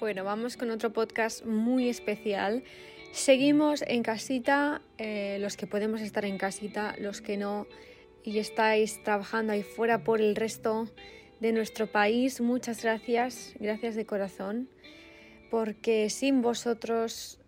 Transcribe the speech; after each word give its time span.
Bueno, 0.00 0.22
vamos 0.22 0.56
con 0.56 0.70
otro 0.70 0.92
podcast 0.92 1.44
muy 1.44 1.88
especial. 1.88 2.62
Seguimos 3.10 3.82
en 3.82 4.04
casita, 4.04 4.80
eh, 4.96 5.38
los 5.40 5.56
que 5.56 5.66
podemos 5.66 6.00
estar 6.02 6.24
en 6.24 6.38
casita, 6.38 6.94
los 7.00 7.20
que 7.20 7.36
no, 7.36 7.66
y 8.22 8.38
estáis 8.38 9.02
trabajando 9.02 9.52
ahí 9.52 9.64
fuera 9.64 10.04
por 10.04 10.20
el 10.20 10.36
resto 10.36 10.86
de 11.40 11.50
nuestro 11.50 11.88
país. 11.88 12.40
Muchas 12.40 12.84
gracias, 12.84 13.54
gracias 13.58 13.96
de 13.96 14.06
corazón, 14.06 14.68
porque 15.50 16.10
sin 16.10 16.42
vosotros 16.42 17.40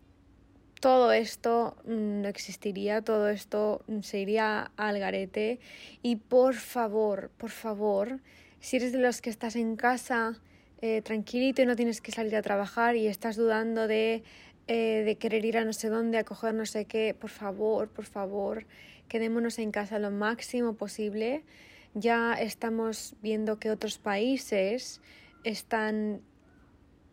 todo 0.80 1.12
esto 1.12 1.77
mm, 1.85 2.23
no 2.23 2.29
existiría, 2.29 3.01
todo 3.03 3.29
esto 3.29 3.85
se 4.03 4.19
iría 4.19 4.73
al 4.77 4.98
garete. 4.98 5.61
Y 6.03 6.17
por 6.17 6.55
favor, 6.55 7.30
por 7.37 7.51
favor, 7.51 8.19
si 8.59 8.79
eres 8.79 8.91
de 8.91 8.98
los 8.98 9.21
que 9.21 9.30
estás 9.30 9.55
en 9.55 9.77
casa, 9.77 10.41
eh, 10.83 11.03
tranquilito 11.03 11.62
y 11.62 11.67
no 11.67 11.77
tienes 11.77 12.01
que 12.01 12.12
salir 12.12 12.35
a 12.37 12.43
trabajar 12.43 12.97
y 12.97 13.07
estás 13.07 13.37
dudando 13.37 13.87
de, 13.87 14.23
eh, 14.66 15.02
de 15.05 15.16
querer 15.16 15.45
ir 15.45 15.59
a 15.59 15.65
no 15.65 15.73
sé 15.73 15.88
dónde, 15.88 16.19
a 16.19 16.52
no 16.52 16.65
sé 16.66 16.87
qué, 16.87 17.15
por 17.15 17.30
favor, 17.30 17.88
por 17.88 18.07
favor, 18.07 18.66
quedémonos 19.09 19.59
en 19.59 19.73
casa 19.73 19.98
lo 19.98 20.11
máximo 20.11 20.74
posible. 20.74 21.45
Ya 21.93 22.35
estamos 22.35 23.15
viendo 23.21 23.59
que 23.59 23.71
otros 23.71 23.98
países 23.98 25.01
están 25.45 26.23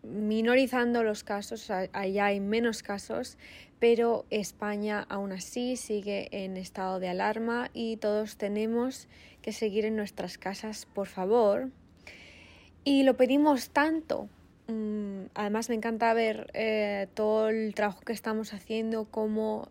minorizando 0.03 1.03
los 1.03 1.23
casos, 1.23 1.69
allá 1.69 2.25
hay 2.25 2.39
menos 2.39 2.83
casos, 2.83 3.37
pero 3.79 4.25
España 4.29 5.05
aún 5.09 5.31
así 5.31 5.75
sigue 5.75 6.29
en 6.31 6.57
estado 6.57 6.99
de 6.99 7.09
alarma 7.09 7.69
y 7.73 7.97
todos 7.97 8.37
tenemos 8.37 9.07
que 9.41 9.51
seguir 9.51 9.85
en 9.85 9.95
nuestras 9.95 10.37
casas, 10.37 10.85
por 10.85 11.07
favor. 11.07 11.69
Y 12.87 13.03
lo 13.03 13.17
pedimos 13.17 13.71
tanto. 13.71 14.29
Mm, 14.67 15.23
además 15.33 15.67
me 15.67 15.75
encanta 15.75 16.13
ver 16.13 16.49
eh, 16.53 17.07
todo 17.15 17.49
el 17.49 17.73
trabajo 17.73 17.99
que 17.99 18.13
estamos 18.13 18.53
haciendo 18.53 19.03
como 19.11 19.67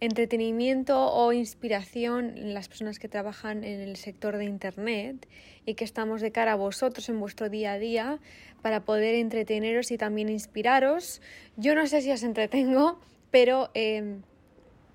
entretenimiento 0.00 1.00
o 1.14 1.32
inspiración 1.32 2.36
en 2.36 2.52
las 2.52 2.68
personas 2.68 2.98
que 2.98 3.08
trabajan 3.08 3.64
en 3.64 3.80
el 3.80 3.96
sector 3.96 4.36
de 4.36 4.44
Internet 4.44 5.26
y 5.64 5.76
que 5.76 5.84
estamos 5.84 6.20
de 6.20 6.30
cara 6.30 6.52
a 6.52 6.56
vosotros 6.56 7.08
en 7.08 7.20
vuestro 7.20 7.48
día 7.48 7.72
a 7.72 7.78
día 7.78 8.18
para 8.60 8.84
poder 8.84 9.14
entreteneros 9.14 9.90
y 9.90 9.96
también 9.96 10.28
inspiraros. 10.28 11.22
Yo 11.56 11.74
no 11.74 11.86
sé 11.86 12.02
si 12.02 12.12
os 12.12 12.22
entretengo, 12.22 13.00
pero 13.30 13.70
eh, 13.72 14.18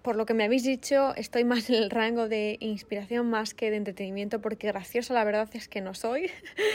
por 0.01 0.15
lo 0.15 0.25
que 0.25 0.33
me 0.33 0.43
habéis 0.43 0.63
dicho, 0.63 1.13
estoy 1.15 1.43
más 1.43 1.69
en 1.69 1.75
el 1.75 1.89
rango 1.89 2.27
de 2.27 2.57
inspiración 2.59 3.29
más 3.29 3.53
que 3.53 3.69
de 3.69 3.77
entretenimiento, 3.77 4.41
porque 4.41 4.67
graciosa 4.67 5.13
la 5.13 5.23
verdad 5.23 5.49
es 5.53 5.67
que 5.67 5.81
no 5.81 5.93
soy. 5.93 6.29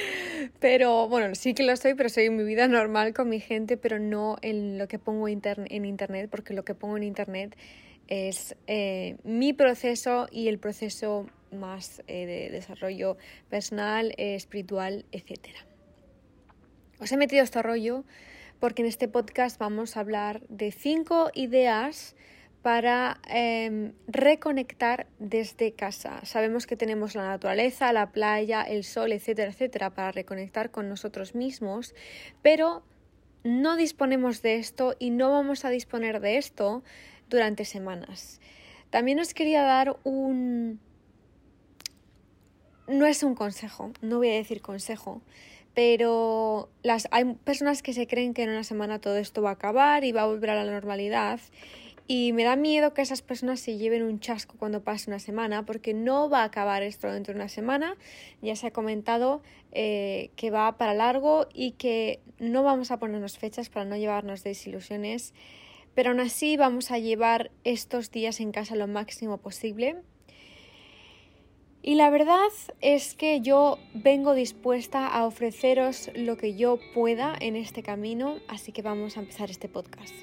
pero 0.61 1.09
bueno, 1.09 1.35
sí 1.35 1.55
que 1.55 1.63
lo 1.63 1.77
soy, 1.77 1.95
pero 1.95 2.09
soy 2.09 2.25
en 2.25 2.37
mi 2.37 2.45
vida 2.45 2.69
normal 2.69 3.15
con 3.15 3.29
mi 3.29 3.41
gente, 3.41 3.77
pero 3.77 3.99
no 3.99 4.37
en 4.43 4.79
lo 4.79 4.89
que 4.89 4.99
pongo 4.99 5.29
en 5.29 5.85
internet, 5.85 6.29
porque 6.31 6.55
lo 6.55 6.65
que 6.65 6.75
pongo 6.75 6.97
en 6.97 7.05
internet 7.05 7.57
es 8.09 8.57
eh, 8.67 9.17
mi 9.25 9.53
proceso 9.53 10.29
y 10.31 10.49
el 10.49 10.59
proceso 10.59 11.27
más 11.51 12.03
eh, 12.07 12.27
de 12.27 12.51
desarrollo 12.51 13.17
personal, 13.49 14.15
espiritual, 14.17 15.05
etc. 15.13 15.39
Os 17.01 17.11
he 17.13 17.17
metido 17.17 17.43
este 17.43 17.63
rollo 17.63 18.05
porque 18.61 18.83
en 18.83 18.89
este 18.89 19.09
podcast 19.09 19.59
vamos 19.59 19.97
a 19.97 20.01
hablar 20.01 20.41
de 20.49 20.71
cinco 20.71 21.31
ideas 21.35 22.15
para 22.63 23.21
em, 23.29 23.93
reconectar 24.07 25.07
desde 25.19 25.73
casa. 25.73 26.25
Sabemos 26.25 26.67
que 26.67 26.77
tenemos 26.77 27.17
la 27.17 27.27
naturaleza, 27.27 27.93
la 27.93 28.13
playa, 28.13 28.63
el 28.63 28.85
sol, 28.85 29.13
etcétera, 29.13 29.51
etcétera, 29.51 29.91
para 29.91 30.13
reconectar 30.13 30.71
con 30.71 30.89
nosotros 30.89 31.35
mismos, 31.35 31.95
pero 32.41 32.85
no 33.43 33.77
disponemos 33.77 34.43
de 34.43 34.57
esto 34.57 34.95
y 35.01 35.11
no 35.11 35.33
vamos 35.33 35.65
a 35.65 35.71
disponer 35.71 36.21
de 36.21 36.39
esto 36.39 36.85
durante 37.29 37.65
semanas. 37.65 38.41
También 38.91 39.19
os 39.19 39.35
quería 39.35 39.63
dar 39.63 39.97
un... 40.05 40.81
No 42.87 43.07
es 43.07 43.23
un 43.23 43.35
consejo, 43.35 43.93
no 44.03 44.19
voy 44.19 44.29
a 44.29 44.35
decir 44.35 44.61
consejo, 44.61 45.23
pero 45.75 46.69
las, 46.83 47.09
hay 47.11 47.25
personas 47.35 47.83
que 47.83 47.93
se 47.93 48.07
creen 48.07 48.35
que 48.35 48.43
en 48.43 48.51
una 48.51 48.65
semana 48.65 49.01
todo 49.01 49.17
esto 49.17 49.41
va 49.41 49.51
a 49.51 49.55
acabar 49.55 50.05
y 50.05 50.13
va 50.13 50.23
a 50.23 50.27
volver 50.27 50.51
a 50.51 50.65
la 50.65 50.71
normalidad 50.71 51.41
y 52.07 52.33
me 52.33 52.45
da 52.45 52.57
miedo 52.57 52.95
que 52.95 53.03
esas 53.03 53.23
personas 53.23 53.61
se 53.61 53.79
lleven 53.79 54.03
un 54.03 54.21
chasco 54.21 54.57
cuando 54.59 54.83
pase 54.83 55.09
una 55.11 55.19
semana, 55.19 55.65
porque 55.65 55.95
no 55.95 56.29
va 56.29 56.41
a 56.41 56.45
acabar 56.45 56.83
esto 56.83 57.11
dentro 57.11 57.33
de 57.33 57.41
una 57.41 57.49
semana. 57.49 57.97
Ya 58.41 58.57
se 58.57 58.67
ha 58.67 58.71
comentado 58.73 59.43
eh, 59.71 60.31
que 60.37 60.51
va 60.51 60.77
para 60.77 60.95
largo 60.95 61.47
y 61.55 61.73
que 61.73 62.21
no 62.39 62.63
vamos 62.63 62.91
a 62.91 62.99
ponernos 62.99 63.39
fechas 63.39 63.69
para 63.69 63.85
no 63.85 63.97
llevarnos 63.97 64.43
desilusiones. 64.43 65.33
Pero 65.95 66.11
aún 66.11 66.21
así 66.21 66.57
vamos 66.57 66.91
a 66.91 66.99
llevar 66.99 67.51
estos 67.65 68.11
días 68.11 68.41
en 68.41 68.51
casa 68.51 68.75
lo 68.77 68.89
máximo 68.89 69.39
posible. 69.39 69.97
Y 71.83 71.97
la 71.97 72.11
verdad 72.11 72.49
es 72.81 73.15
que 73.15 73.41
yo 73.41 73.79
vengo 73.93 74.35
dispuesta 74.35 75.09
a 75.09 75.27
ofreceros 75.27 76.11
lo 76.15 76.37
que 76.37 76.55
yo 76.55 76.79
pueda 76.95 77.35
en 77.41 77.57
este 77.57 77.83
camino, 77.83 78.39
así 78.47 78.71
que 78.71 78.83
vamos 78.83 79.17
a 79.17 79.21
empezar 79.21 79.51
este 79.51 79.69
podcast. 79.69 80.15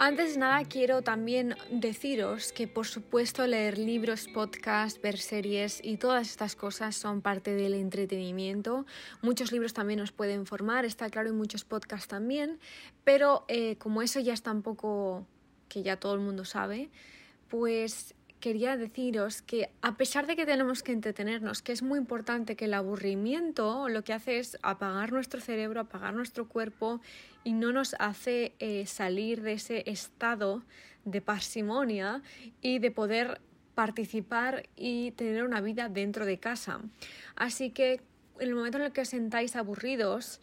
Antes 0.00 0.34
de 0.34 0.38
nada 0.38 0.62
quiero 0.62 1.02
también 1.02 1.56
deciros 1.72 2.52
que 2.52 2.68
por 2.68 2.86
supuesto 2.86 3.44
leer 3.48 3.78
libros, 3.78 4.28
podcasts, 4.28 5.02
ver 5.02 5.18
series 5.18 5.80
y 5.82 5.96
todas 5.96 6.30
estas 6.30 6.54
cosas 6.54 6.94
son 6.94 7.20
parte 7.20 7.52
del 7.56 7.74
entretenimiento. 7.74 8.86
Muchos 9.22 9.50
libros 9.50 9.74
también 9.74 9.98
nos 9.98 10.12
pueden 10.12 10.46
formar, 10.46 10.84
está 10.84 11.10
claro, 11.10 11.30
y 11.30 11.32
muchos 11.32 11.64
podcasts 11.64 12.06
también, 12.06 12.60
pero 13.02 13.44
eh, 13.48 13.74
como 13.78 14.00
eso 14.00 14.20
ya 14.20 14.34
está 14.34 14.52
un 14.52 14.62
poco 14.62 15.26
que 15.68 15.82
ya 15.82 15.96
todo 15.96 16.14
el 16.14 16.20
mundo 16.20 16.44
sabe, 16.44 16.90
pues 17.48 18.14
quería 18.40 18.76
deciros 18.76 19.42
que 19.42 19.70
a 19.82 19.96
pesar 19.96 20.26
de 20.26 20.36
que 20.36 20.46
tenemos 20.46 20.82
que 20.82 20.92
entretenernos, 20.92 21.62
que 21.62 21.72
es 21.72 21.82
muy 21.82 21.98
importante 21.98 22.56
que 22.56 22.66
el 22.66 22.74
aburrimiento 22.74 23.88
lo 23.88 24.04
que 24.04 24.12
hace 24.12 24.38
es 24.38 24.58
apagar 24.62 25.12
nuestro 25.12 25.40
cerebro, 25.40 25.80
apagar 25.80 26.14
nuestro 26.14 26.48
cuerpo 26.48 27.00
y 27.44 27.52
no 27.52 27.72
nos 27.72 27.94
hace 27.98 28.54
eh, 28.58 28.86
salir 28.86 29.42
de 29.42 29.52
ese 29.54 29.84
estado 29.90 30.62
de 31.04 31.20
parsimonia 31.20 32.22
y 32.60 32.78
de 32.78 32.90
poder 32.90 33.40
participar 33.74 34.68
y 34.76 35.12
tener 35.12 35.44
una 35.44 35.60
vida 35.60 35.88
dentro 35.88 36.26
de 36.26 36.38
casa. 36.38 36.80
Así 37.36 37.70
que 37.70 38.00
en 38.38 38.48
el 38.48 38.54
momento 38.54 38.78
en 38.78 38.84
el 38.84 38.92
que 38.92 39.02
os 39.02 39.08
sentáis 39.08 39.56
aburridos, 39.56 40.40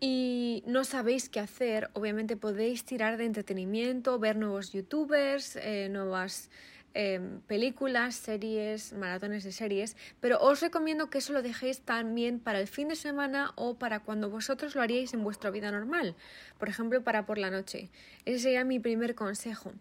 y 0.00 0.62
no 0.66 0.84
sabéis 0.84 1.28
qué 1.28 1.40
hacer, 1.40 1.90
obviamente 1.92 2.36
podéis 2.36 2.84
tirar 2.84 3.18
de 3.18 3.26
entretenimiento, 3.26 4.18
ver 4.18 4.36
nuevos 4.36 4.72
youtubers, 4.72 5.56
eh, 5.56 5.88
nuevas 5.90 6.48
Em, 6.92 7.40
películas, 7.42 8.16
series, 8.16 8.92
maratones 8.94 9.44
de 9.44 9.52
series, 9.52 9.96
pero 10.18 10.40
os 10.40 10.60
recomiendo 10.60 11.08
que 11.08 11.18
eso 11.18 11.32
lo 11.32 11.40
dejéis 11.40 11.82
también 11.82 12.40
para 12.40 12.58
el 12.58 12.66
fin 12.66 12.88
de 12.88 12.96
semana 12.96 13.52
o 13.54 13.78
para 13.78 14.00
cuando 14.00 14.28
vosotros 14.28 14.74
lo 14.74 14.82
haríais 14.82 15.14
en 15.14 15.22
vuestra 15.22 15.50
vida 15.50 15.70
normal, 15.70 16.16
por 16.58 16.68
ejemplo, 16.68 17.00
para 17.04 17.26
por 17.26 17.38
la 17.38 17.48
noche. 17.48 17.90
Ese 18.24 18.40
sería 18.40 18.64
mi 18.64 18.80
primer 18.80 19.14
consejo. 19.14 19.72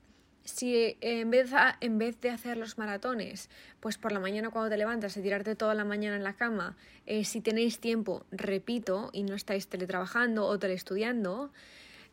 Si 0.44 0.76
eh, 0.76 0.98
en, 1.02 1.32
vez 1.32 2.22
de 2.22 2.30
hacer 2.30 2.58
los 2.58 2.78
maratones, 2.78 3.50
pues 3.80 3.98
por 3.98 4.12
la 4.12 4.20
mañana 4.20 4.52
cuando 4.52 4.70
te 4.70 4.78
levantas 4.78 5.18
y 5.18 5.24
tirarte 5.24 5.56
toda 5.56 5.74
la 5.74 5.86
mañana 5.86 6.16
en 6.16 6.24
la 6.24 6.34
cama, 6.34 6.78
eh, 7.08 7.26
si 7.26 7.42
tenéis 7.42 7.80
tiempo, 7.80 8.24
repito, 8.32 9.10
y 9.14 9.24
no 9.24 9.34
estáis 9.34 9.68
teletrabajando 9.68 10.46
o 10.46 10.60
teleestudiando, 10.60 11.52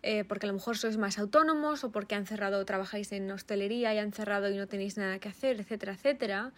eh, 0.06 0.22
porque 0.22 0.46
a 0.46 0.50
lo 0.50 0.54
mejor 0.54 0.78
sois 0.78 0.96
más 0.98 1.18
autónomos 1.18 1.82
o 1.82 1.90
porque 1.90 2.14
han 2.14 2.26
cerrado, 2.26 2.64
trabajáis 2.64 3.10
en 3.10 3.28
hostelería 3.28 3.92
y 3.92 3.98
han 3.98 4.12
cerrado 4.12 4.48
y 4.48 4.56
no 4.56 4.68
tenéis 4.68 4.96
nada 4.96 5.18
que 5.18 5.28
hacer, 5.28 5.58
etcétera, 5.58 5.94
etcétera. 5.94 6.52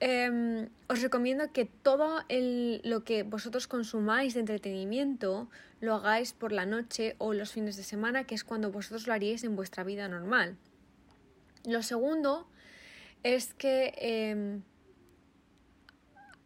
Em, 0.00 0.68
os 0.88 1.00
recomiendo 1.00 1.52
que 1.52 1.66
todo 1.66 2.24
lo 2.82 3.04
que 3.04 3.22
vosotros 3.22 3.68
consumáis 3.68 4.34
de 4.34 4.40
entretenimiento 4.40 5.48
lo 5.80 5.94
hagáis 5.94 6.32
por 6.32 6.50
la 6.50 6.66
noche 6.66 7.14
o 7.18 7.32
los 7.32 7.52
fines 7.52 7.76
de 7.76 7.84
semana, 7.84 8.24
que 8.24 8.34
es 8.34 8.42
cuando 8.42 8.72
vosotros 8.72 9.06
lo 9.06 9.12
haríais 9.12 9.44
en 9.44 9.54
vuestra 9.54 9.84
vida 9.84 10.08
normal. 10.08 10.56
Lo 11.64 11.80
segundo 11.84 12.48
es 13.22 13.54
que 13.54 13.94
em, 13.98 14.62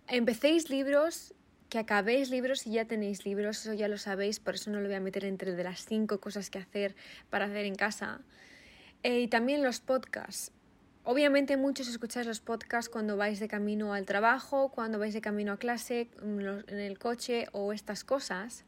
empecéis 0.09 0.69
libros 0.69 1.33
que 1.69 1.79
acabéis 1.79 2.31
libros 2.31 2.67
y 2.67 2.73
ya 2.73 2.85
tenéis 2.87 3.25
libros, 3.25 3.61
eso 3.61 3.75
ya 3.75 3.89
lo 3.89 3.99
sabéis, 3.99 4.41
por 4.41 4.55
eso 4.55 4.71
no 4.71 4.81
lo 4.81 4.87
voy 4.87 4.97
a 4.97 5.01
meter 5.01 5.25
entre 5.25 5.53
de 5.53 5.65
las 5.65 5.85
cinco 5.85 6.21
cosas 6.21 6.51
que 6.51 6.59
hacer 6.59 6.95
para 7.31 7.47
hacer 7.47 7.67
en 7.67 7.75
casa. 7.75 8.21
Eh, 9.03 9.21
y 9.21 9.29
también 9.29 9.63
los 9.63 9.81
podcasts. 9.81 10.53
Obviamente 11.05 11.57
muchos 11.57 11.89
escucháis 11.89 12.27
los 12.27 12.41
podcasts 12.41 12.91
cuando 12.91 13.17
vais 13.17 13.41
de 13.41 13.49
camino 13.49 13.95
al 13.95 14.05
trabajo, 14.05 14.71
cuando 14.71 14.99
vais 14.99 15.15
de 15.15 15.21
camino 15.21 15.53
a 15.53 15.57
clase, 15.57 16.09
en 16.23 16.79
el 16.79 16.99
coche 16.99 17.47
o 17.53 17.73
estas 17.73 18.05
cosas. 18.05 18.65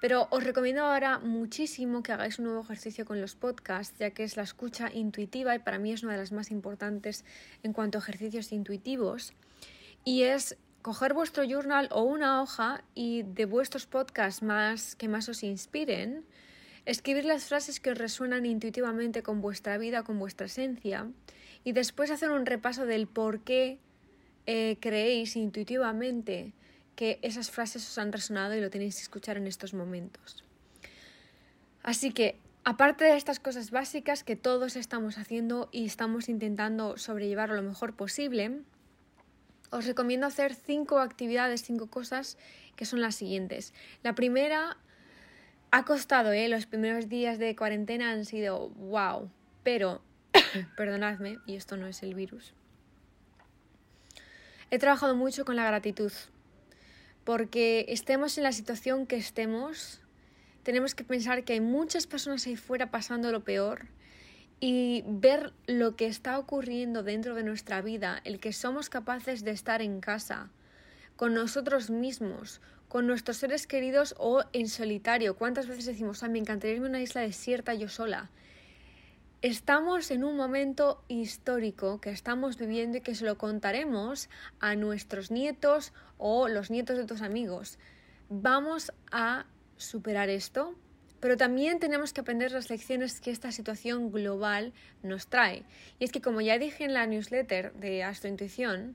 Pero 0.00 0.28
os 0.30 0.44
recomiendo 0.44 0.82
ahora 0.82 1.18
muchísimo 1.18 2.02
que 2.02 2.12
hagáis 2.12 2.38
un 2.38 2.44
nuevo 2.44 2.60
ejercicio 2.60 3.04
con 3.04 3.20
los 3.20 3.34
podcasts, 3.36 3.98
ya 3.98 4.10
que 4.10 4.22
es 4.22 4.36
la 4.36 4.42
escucha 4.42 4.90
intuitiva 4.92 5.54
y 5.54 5.60
para 5.60 5.78
mí 5.78 5.92
es 5.92 6.02
una 6.02 6.12
de 6.12 6.18
las 6.18 6.30
más 6.30 6.50
importantes 6.50 7.24
en 7.62 7.72
cuanto 7.72 7.98
a 7.98 8.02
ejercicios 8.02 8.52
intuitivos. 8.52 9.32
Y 10.04 10.24
es 10.24 10.58
coger 10.84 11.14
vuestro 11.14 11.44
journal 11.44 11.88
o 11.92 12.02
una 12.02 12.42
hoja 12.42 12.84
y 12.94 13.22
de 13.22 13.46
vuestros 13.46 13.86
podcasts 13.86 14.42
más 14.42 14.94
que 14.96 15.08
más 15.08 15.30
os 15.30 15.42
inspiren, 15.42 16.26
escribir 16.84 17.24
las 17.24 17.44
frases 17.44 17.80
que 17.80 17.92
os 17.92 17.96
resuenan 17.96 18.44
intuitivamente 18.44 19.22
con 19.22 19.40
vuestra 19.40 19.78
vida, 19.78 20.02
con 20.02 20.18
vuestra 20.18 20.44
esencia, 20.44 21.08
y 21.64 21.72
después 21.72 22.10
hacer 22.10 22.30
un 22.30 22.44
repaso 22.44 22.84
del 22.84 23.06
por 23.06 23.40
qué 23.40 23.78
eh, 24.44 24.76
creéis 24.78 25.36
intuitivamente 25.36 26.52
que 26.96 27.18
esas 27.22 27.50
frases 27.50 27.88
os 27.88 27.96
han 27.96 28.12
resonado 28.12 28.54
y 28.54 28.60
lo 28.60 28.68
tenéis 28.68 28.96
que 28.96 29.02
escuchar 29.04 29.38
en 29.38 29.46
estos 29.46 29.72
momentos. 29.72 30.44
Así 31.82 32.12
que, 32.12 32.36
aparte 32.62 33.04
de 33.04 33.16
estas 33.16 33.40
cosas 33.40 33.70
básicas 33.70 34.22
que 34.22 34.36
todos 34.36 34.76
estamos 34.76 35.16
haciendo 35.16 35.70
y 35.72 35.86
estamos 35.86 36.28
intentando 36.28 36.98
sobrellevar 36.98 37.48
lo 37.48 37.62
mejor 37.62 37.94
posible, 37.96 38.60
os 39.74 39.86
recomiendo 39.86 40.26
hacer 40.26 40.54
cinco 40.54 41.00
actividades, 41.00 41.64
cinco 41.64 41.88
cosas 41.88 42.38
que 42.76 42.84
son 42.84 43.00
las 43.00 43.16
siguientes. 43.16 43.74
La 44.04 44.14
primera 44.14 44.76
ha 45.72 45.84
costado, 45.84 46.32
¿eh? 46.32 46.48
los 46.48 46.66
primeros 46.66 47.08
días 47.08 47.40
de 47.40 47.56
cuarentena 47.56 48.12
han 48.12 48.24
sido 48.24 48.68
wow, 48.70 49.28
pero 49.64 50.00
perdonadme, 50.76 51.38
y 51.44 51.56
esto 51.56 51.76
no 51.76 51.88
es 51.88 52.04
el 52.04 52.14
virus. 52.14 52.54
He 54.70 54.78
trabajado 54.78 55.16
mucho 55.16 55.44
con 55.44 55.56
la 55.56 55.66
gratitud, 55.66 56.12
porque 57.24 57.86
estemos 57.88 58.38
en 58.38 58.44
la 58.44 58.52
situación 58.52 59.08
que 59.08 59.16
estemos, 59.16 60.00
tenemos 60.62 60.94
que 60.94 61.02
pensar 61.02 61.42
que 61.42 61.54
hay 61.54 61.60
muchas 61.60 62.06
personas 62.06 62.46
ahí 62.46 62.54
fuera 62.54 62.92
pasando 62.92 63.32
lo 63.32 63.42
peor 63.42 63.86
y 64.60 65.04
ver 65.06 65.52
lo 65.66 65.96
que 65.96 66.06
está 66.06 66.38
ocurriendo 66.38 67.02
dentro 67.02 67.34
de 67.34 67.42
nuestra 67.42 67.82
vida, 67.82 68.20
el 68.24 68.40
que 68.40 68.52
somos 68.52 68.88
capaces 68.88 69.44
de 69.44 69.50
estar 69.50 69.82
en 69.82 70.00
casa, 70.00 70.50
con 71.16 71.34
nosotros 71.34 71.90
mismos, 71.90 72.60
con 72.88 73.06
nuestros 73.06 73.38
seres 73.38 73.66
queridos 73.66 74.14
o 74.18 74.44
en 74.52 74.68
solitario. 74.68 75.36
¿Cuántas 75.36 75.66
veces 75.66 75.86
decimos, 75.86 76.22
ah, 76.22 76.28
me 76.28 76.38
encantaría 76.38 76.76
irme 76.76 76.86
a 76.86 76.90
una 76.90 77.02
isla 77.02 77.22
desierta 77.22 77.74
yo 77.74 77.88
sola? 77.88 78.30
Estamos 79.42 80.10
en 80.10 80.24
un 80.24 80.36
momento 80.36 81.04
histórico 81.08 82.00
que 82.00 82.10
estamos 82.10 82.56
viviendo 82.56 82.98
y 82.98 83.00
que 83.02 83.14
se 83.14 83.26
lo 83.26 83.36
contaremos 83.36 84.30
a 84.58 84.74
nuestros 84.74 85.30
nietos 85.30 85.92
o 86.16 86.48
los 86.48 86.70
nietos 86.70 86.96
de 86.96 87.04
tus 87.04 87.20
amigos. 87.20 87.78
Vamos 88.30 88.92
a 89.12 89.44
superar 89.76 90.30
esto, 90.30 90.74
pero 91.24 91.38
también 91.38 91.78
tenemos 91.78 92.12
que 92.12 92.20
aprender 92.20 92.52
las 92.52 92.68
lecciones 92.68 93.18
que 93.18 93.30
esta 93.30 93.50
situación 93.50 94.12
global 94.12 94.74
nos 95.02 95.26
trae. 95.26 95.62
Y 95.98 96.04
es 96.04 96.12
que, 96.12 96.20
como 96.20 96.42
ya 96.42 96.58
dije 96.58 96.84
en 96.84 96.92
la 96.92 97.06
newsletter 97.06 97.72
de 97.72 98.04
Astrointuición, 98.04 98.94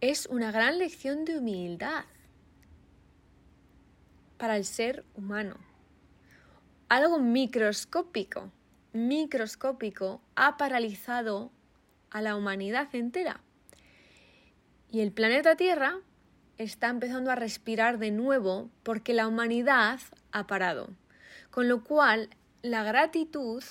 es 0.00 0.26
una 0.26 0.50
gran 0.50 0.78
lección 0.78 1.24
de 1.24 1.38
humildad 1.38 2.06
para 4.36 4.56
el 4.56 4.64
ser 4.64 5.04
humano. 5.14 5.58
Algo 6.88 7.20
microscópico, 7.20 8.50
microscópico, 8.92 10.20
ha 10.34 10.56
paralizado 10.56 11.52
a 12.10 12.20
la 12.20 12.34
humanidad 12.34 12.92
entera. 12.96 13.40
Y 14.90 15.02
el 15.02 15.12
planeta 15.12 15.54
Tierra 15.54 16.00
está 16.60 16.88
empezando 16.88 17.30
a 17.30 17.36
respirar 17.36 17.98
de 17.98 18.10
nuevo 18.10 18.68
porque 18.82 19.14
la 19.14 19.26
humanidad 19.26 19.98
ha 20.30 20.46
parado. 20.46 20.90
Con 21.50 21.68
lo 21.68 21.82
cual, 21.82 22.28
la 22.60 22.84
gratitud 22.84 23.64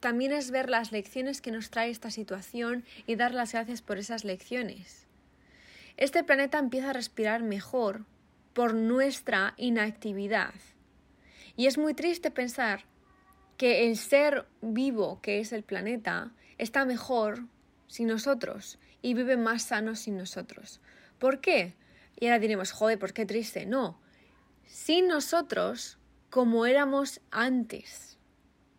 también 0.00 0.32
es 0.32 0.50
ver 0.50 0.68
las 0.68 0.90
lecciones 0.90 1.40
que 1.40 1.52
nos 1.52 1.70
trae 1.70 1.90
esta 1.90 2.10
situación 2.10 2.84
y 3.06 3.14
dar 3.14 3.32
las 3.32 3.52
gracias 3.52 3.80
por 3.80 3.98
esas 3.98 4.24
lecciones. 4.24 5.06
Este 5.96 6.24
planeta 6.24 6.58
empieza 6.58 6.90
a 6.90 6.94
respirar 6.94 7.44
mejor 7.44 8.04
por 8.54 8.74
nuestra 8.74 9.54
inactividad. 9.56 10.52
Y 11.56 11.66
es 11.66 11.78
muy 11.78 11.94
triste 11.94 12.32
pensar 12.32 12.84
que 13.56 13.86
el 13.86 13.96
ser 13.96 14.46
vivo 14.60 15.20
que 15.22 15.38
es 15.38 15.52
el 15.52 15.62
planeta 15.62 16.32
está 16.58 16.84
mejor 16.84 17.44
sin 17.86 18.08
nosotros 18.08 18.80
y 19.00 19.14
vive 19.14 19.36
más 19.36 19.62
sano 19.62 19.94
sin 19.94 20.16
nosotros. 20.16 20.80
¿Por 21.20 21.40
qué? 21.40 21.74
Y 22.22 22.26
ahora 22.26 22.38
diremos, 22.38 22.70
joder, 22.70 23.00
¿por 23.00 23.12
qué 23.12 23.26
triste? 23.26 23.66
No, 23.66 23.98
sin 24.64 25.08
nosotros 25.08 25.98
como 26.30 26.66
éramos 26.66 27.20
antes. 27.32 28.16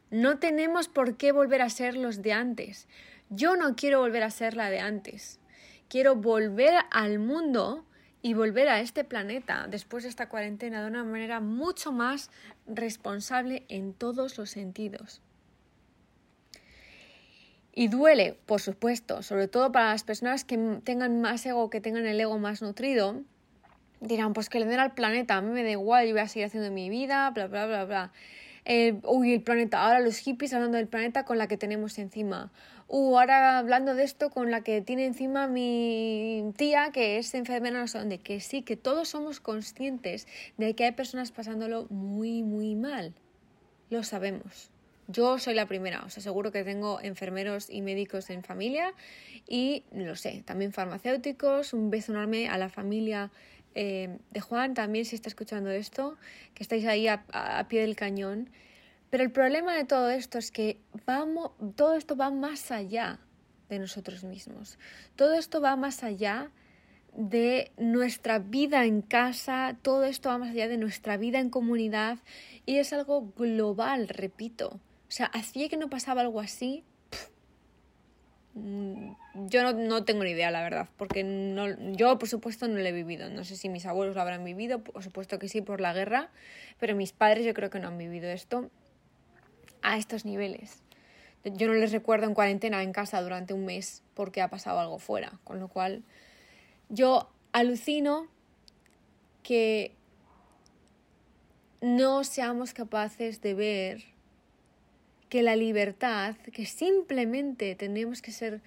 No 0.09 0.39
tenemos 0.39 0.87
por 0.87 1.17
qué 1.17 1.33
volver 1.33 1.61
a 1.61 1.69
ser 1.69 1.97
los 1.97 2.21
de 2.21 2.31
antes. 2.31 2.87
Yo 3.29 3.57
no 3.57 3.75
quiero 3.75 3.99
volver 3.99 4.23
a 4.23 4.31
ser 4.31 4.55
la 4.55 4.69
de 4.69 4.79
antes. 4.79 5.41
Quiero 5.89 6.15
volver 6.15 6.73
al 6.89 7.19
mundo 7.19 7.85
y 8.21 8.33
volver 8.33 8.69
a 8.69 8.79
este 8.79 9.03
planeta 9.03 9.67
después 9.69 10.03
de 10.03 10.09
esta 10.09 10.29
cuarentena 10.29 10.81
de 10.81 10.87
una 10.87 11.03
manera 11.03 11.41
mucho 11.41 11.91
más 11.91 12.31
responsable 12.65 13.65
en 13.67 13.93
todos 13.93 14.37
los 14.37 14.51
sentidos. 14.51 15.21
Y 17.75 17.89
duele, 17.89 18.39
por 18.45 18.61
supuesto, 18.61 19.21
sobre 19.21 19.49
todo 19.49 19.73
para 19.73 19.89
las 19.89 20.05
personas 20.05 20.45
que 20.45 20.79
tengan 20.85 21.19
más 21.19 21.45
ego, 21.45 21.69
que 21.69 21.81
tengan 21.81 22.05
el 22.05 22.21
ego 22.21 22.39
más 22.39 22.61
nutrido. 22.61 23.21
Dirán, 24.03 24.33
pues 24.33 24.49
que 24.49 24.59
le 24.59 24.65
den 24.65 24.79
al 24.79 24.93
planeta, 24.93 25.37
a 25.37 25.41
mí 25.41 25.49
me 25.49 25.63
da 25.63 25.71
igual, 25.71 26.05
yo 26.05 26.11
voy 26.11 26.21
a 26.21 26.27
seguir 26.27 26.47
haciendo 26.47 26.69
mi 26.71 26.89
vida, 26.89 27.29
bla, 27.29 27.47
bla, 27.47 27.65
bla, 27.65 27.85
bla. 27.85 28.11
Eh, 28.65 28.99
uy, 29.03 29.33
el 29.33 29.41
planeta, 29.41 29.83
ahora 29.83 30.01
los 30.01 30.17
hippies 30.17 30.53
hablando 30.53 30.77
del 30.77 30.87
planeta 30.87 31.23
con 31.23 31.37
la 31.37 31.47
que 31.47 31.57
tenemos 31.57 31.97
encima. 31.97 32.51
Uh, 32.87 33.17
ahora 33.17 33.57
hablando 33.57 33.95
de 33.95 34.03
esto 34.03 34.29
con 34.29 34.51
la 34.51 34.61
que 34.61 34.81
tiene 34.81 35.05
encima 35.05 35.47
mi 35.47 36.51
tía 36.57 36.91
que 36.91 37.17
es 37.17 37.33
enfermera 37.33 37.79
no 37.79 37.87
sé 37.87 37.97
dónde. 37.97 38.19
Que 38.19 38.39
sí, 38.39 38.61
que 38.61 38.75
todos 38.77 39.09
somos 39.09 39.39
conscientes 39.39 40.27
de 40.57 40.75
que 40.75 40.83
hay 40.83 40.91
personas 40.91 41.31
pasándolo 41.31 41.87
muy, 41.89 42.43
muy 42.43 42.75
mal. 42.75 43.13
Lo 43.89 44.03
sabemos. 44.03 44.69
Yo 45.07 45.37
soy 45.37 45.53
la 45.53 45.65
primera, 45.65 46.03
os 46.05 46.17
aseguro 46.17 46.51
que 46.51 46.63
tengo 46.63 46.99
enfermeros 47.01 47.69
y 47.69 47.81
médicos 47.81 48.29
en 48.29 48.41
familia 48.41 48.93
y 49.47 49.83
lo 49.91 50.15
sé, 50.15 50.43
también 50.45 50.71
farmacéuticos, 50.71 51.73
un 51.73 51.89
beso 51.89 52.13
enorme 52.13 52.47
a 52.47 52.57
la 52.57 52.69
familia 52.69 53.29
eh, 53.75 54.17
de 54.31 54.41
Juan 54.41 54.73
también 54.73 55.05
si 55.05 55.15
está 55.15 55.29
escuchando 55.29 55.69
esto, 55.69 56.17
que 56.53 56.63
estáis 56.63 56.85
ahí 56.85 57.07
a, 57.07 57.25
pie 57.67 57.81
del 57.81 57.95
cañón. 57.95 58.49
Pero 59.09 59.23
el 59.23 59.31
problema 59.31 59.75
de 59.75 59.85
todo 59.85 60.09
esto 60.09 60.37
es 60.37 60.51
que 60.51 60.79
vamos, 61.05 61.51
todo 61.75 61.95
esto 61.95 62.15
va 62.15 62.31
más 62.31 62.71
allá 62.71 63.19
de 63.69 63.79
nosotros 63.79 64.23
mismos. 64.23 64.77
Todo 65.15 65.35
esto 65.35 65.61
va 65.61 65.75
más 65.75 66.03
allá 66.03 66.51
de 67.15 67.71
nuestra 67.77 68.39
vida 68.39 68.85
en 68.85 69.01
casa, 69.01 69.77
todo 69.81 70.03
esto 70.03 70.29
va 70.29 70.39
más 70.39 70.49
allá 70.49 70.67
de 70.67 70.77
nuestra 70.77 71.17
vida 71.17 71.39
en 71.39 71.49
comunidad 71.49 72.17
y 72.65 72.77
es 72.77 72.91
algo 72.91 73.31
global, 73.35 74.07
repito. 74.07 74.79
O 75.07 75.15
sea, 75.15 75.27
hacía 75.27 75.69
que 75.69 75.77
no 75.77 75.89
pasaba 75.89 76.21
algo 76.21 76.39
así. 76.39 76.83
Mm, 78.55 79.13
yo 79.47 79.73
no, 79.73 80.05
tengo 80.05 80.23
ni 80.23 80.31
idea, 80.31 80.51
la 80.51 80.61
verdad, 80.61 80.87
porque 80.97 81.23
no, 81.23 81.67
yo, 81.93 82.19
por 82.19 82.29
supuesto, 82.29 82.67
no 82.67 82.75
lo 82.75 82.85
he 82.85 82.91
vivido. 82.91 83.29
No 83.29 83.43
sé 83.43 83.55
si 83.55 83.69
mis 83.69 83.85
abuelos 83.85 84.15
lo 84.15 84.21
habrán 84.21 84.43
vivido, 84.43 84.83
por 84.83 85.03
supuesto 85.03 85.39
que 85.39 85.49
sí, 85.49 85.61
por 85.61 85.81
la 85.81 85.93
guerra, 85.93 86.29
pero 86.79 86.95
mis 86.95 87.13
padres 87.13 87.45
yo 87.45 87.53
creo 87.53 87.69
que 87.69 87.79
no 87.79 87.87
han 87.87 87.97
vivido 87.97 88.29
esto 88.29 88.69
a 89.81 89.97
estos 89.97 90.25
niveles. 90.25 90.81
Yo 91.43 91.67
no 91.67 91.73
les 91.73 91.91
recuerdo 91.91 92.25
en 92.25 92.33
cuarentena 92.33 92.83
en 92.83 92.93
casa 92.93 93.21
durante 93.21 93.53
un 93.53 93.65
mes 93.65 94.01
porque 94.13 94.41
ha 94.41 94.49
pasado 94.49 94.79
algo 94.79 94.97
fuera, 94.97 95.39
con 95.43 95.59
lo 95.59 95.67
cual 95.67 96.03
yo 96.89 97.29
alucino 97.51 98.27
que 99.41 99.93
no 101.81 102.23
seamos 102.23 102.73
capaces 102.73 103.41
de 103.41 103.53
ver 103.55 104.12
que 105.33 105.41
la 105.41 105.55
libertad, 105.55 106.35
que 106.35 106.67
simplemente 106.67 107.73
tenemos 107.73 108.21
que 108.21 108.31
ser, 108.31 108.61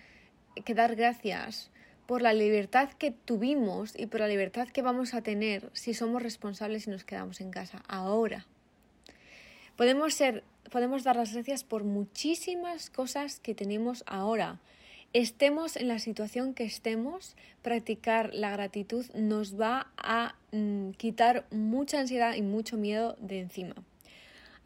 que 0.65 0.75
dar 0.75 0.97
gracias 0.97 1.71
por 2.09 2.23
la 2.23 2.33
libertad 2.33 2.89
que 2.99 3.13
tuvimos 3.13 3.97
y 3.97 4.07
por 4.07 4.19
la 4.19 4.27
libertad 4.27 4.67
que 4.67 4.83
vamos 4.83 5.15
a 5.15 5.23
tener 5.23 5.71
si 5.75 5.95
somos 5.95 6.25
responsables 6.25 6.89
y 6.89 6.91
nos 6.91 7.05
quedamos 7.05 7.41
en 7.41 7.53
casa 7.53 7.85
ahora. 7.87 8.47
Podemos 9.77 10.15
ser, 10.15 10.43
podemos 10.73 11.05
dar 11.05 11.15
las 11.15 11.33
gracias 11.35 11.63
por 11.63 11.85
muchísimas 11.85 12.91
cosas 12.91 13.39
que 13.39 13.55
tenemos 13.55 14.03
ahora. 14.05 14.59
Estemos 15.13 15.77
en 15.77 15.87
la 15.87 16.01
situación 16.01 16.53
que 16.53 16.65
estemos, 16.65 17.37
practicar 17.63 18.35
la 18.35 18.51
gratitud 18.51 19.07
nos 19.15 19.55
va 19.55 19.93
a 19.99 20.35
mm, 20.51 20.91
quitar 20.99 21.47
mucha 21.53 22.01
ansiedad 22.01 22.35
y 22.35 22.43
mucho 22.43 22.77
miedo 22.77 23.15
de 23.21 23.39
encima. 23.39 23.77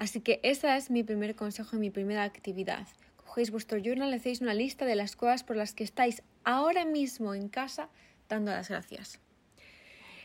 Así 0.00 0.22
que 0.22 0.40
ese 0.42 0.74
es 0.78 0.90
mi 0.90 1.02
primer 1.02 1.36
consejo 1.36 1.76
y 1.76 1.78
mi 1.78 1.90
primera 1.90 2.24
actividad. 2.24 2.88
Cogéis 3.16 3.50
vuestro 3.50 3.76
journal, 3.76 4.14
hacéis 4.14 4.40
una 4.40 4.54
lista 4.54 4.86
de 4.86 4.94
las 4.94 5.14
cosas 5.14 5.44
por 5.44 5.56
las 5.56 5.74
que 5.74 5.84
estáis 5.84 6.22
ahora 6.42 6.86
mismo 6.86 7.34
en 7.34 7.50
casa 7.50 7.90
dando 8.26 8.50
las 8.50 8.70
gracias. 8.70 9.20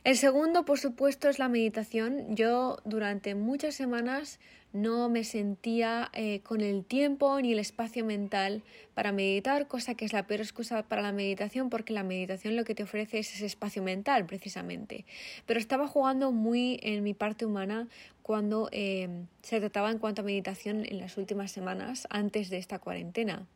El 0.06 0.18
segundo, 0.18 0.66
por 0.66 0.78
supuesto, 0.78 1.30
es 1.30 1.40
la 1.40 1.50
meditación. 1.50 2.36
Yo 2.36 2.78
durante 2.86 3.34
muchas 3.34 3.74
semanas 3.74 4.40
no 4.72 5.10
me 5.10 5.24
sentía 5.24 6.12
eh, 6.14 6.42
con 6.42 6.62
el 6.62 6.86
tiempo 6.86 7.42
ni 7.42 7.54
el 7.54 7.58
espacio 7.58 8.06
mental 8.06 8.62
para 8.94 9.12
meditar, 9.12 9.68
cosa 9.68 9.96
que 9.96 10.06
es 10.06 10.14
la 10.14 10.28
peor 10.28 10.42
excusa 10.42 10.84
para 10.84 11.02
la 11.02 11.12
meditación 11.12 11.72
porque 11.72 11.92
la 11.92 12.04
meditación 12.04 12.56
lo 12.56 12.66
que 12.66 12.76
te 12.76 12.84
ofrece 12.84 13.18
es 13.18 13.34
ese 13.34 13.48
espacio 13.48 13.82
mental 13.82 14.28
precisamente. 14.28 15.06
Pero 15.48 15.60
estaba 15.60 15.88
jugando 15.88 16.32
muy 16.32 16.80
en 16.84 17.02
mi 17.02 17.16
parte 17.16 17.48
humana 17.48 17.88
cuando 18.22 18.70
eh, 18.72 19.10
se 19.42 19.60
trataba 19.60 19.90
en 19.90 19.98
cuanto 19.98 20.22
a 20.22 20.26
meditación 20.26 20.86
en 20.86 21.00
las 21.00 21.18
últimas 21.18 21.52
semanas 21.52 22.06
antes 22.12 22.52
de 22.52 22.58
esta 22.58 22.78
cuarentena. 22.78 23.48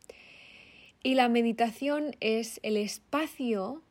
Y 1.04 1.14
la 1.14 1.28
meditación 1.28 2.16
es 2.18 2.58
el 2.64 2.76
espacio 2.76 3.84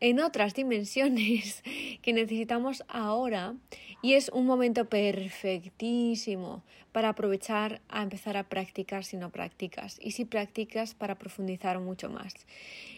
en 0.00 0.20
otras 0.20 0.54
dimensiones 0.54 1.62
que 2.02 2.12
necesitamos 2.12 2.84
ahora 2.88 3.54
y 4.02 4.14
es 4.14 4.28
un 4.28 4.46
momento 4.46 4.88
perfectísimo 4.88 6.62
para 6.92 7.10
aprovechar 7.10 7.80
a 7.88 8.02
empezar 8.02 8.36
a 8.36 8.48
practicar 8.48 9.04
si 9.04 9.16
no 9.16 9.30
practicas 9.30 9.98
y 10.00 10.12
si 10.12 10.24
practicas 10.24 10.94
para 10.94 11.16
profundizar 11.16 11.78
mucho 11.78 12.08
más. 12.08 12.34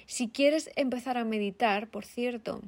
Si 0.06 0.28
quieres 0.28 0.70
empezar 0.76 1.18
a 1.18 1.24
meditar, 1.24 1.88
por 1.88 2.04
cierto, 2.04 2.62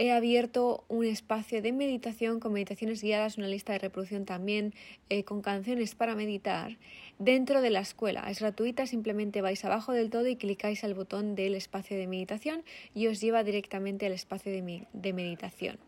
he 0.00 0.12
abierto 0.12 0.82
un 0.88 1.04
espacio 1.04 1.60
de 1.60 1.72
meditación 1.72 2.40
con 2.40 2.54
meditaciones 2.54 3.02
guiadas, 3.02 3.36
una 3.36 3.48
lista 3.48 3.74
de 3.74 3.80
reproducción 3.80 4.24
también 4.24 4.72
eh, 5.10 5.24
con 5.24 5.42
canciones 5.42 5.94
para 5.94 6.14
meditar 6.14 6.78
dentro 7.18 7.60
de 7.60 7.68
la 7.68 7.80
escuela. 7.80 8.30
Es 8.30 8.40
gratuita, 8.40 8.86
simplemente 8.86 9.42
vais 9.42 9.62
abajo 9.62 9.92
del 9.92 10.08
todo 10.08 10.26
y 10.26 10.36
clicáis 10.36 10.84
al 10.84 10.94
botón 10.94 11.34
del 11.34 11.54
espacio 11.54 11.98
de 11.98 12.06
meditación 12.06 12.64
y 12.94 13.08
os 13.08 13.20
lleva 13.20 13.44
directamente 13.44 14.06
al 14.06 14.12
espacio 14.12 14.50
de, 14.50 14.86
de 14.90 15.12
meditación. 15.12 15.78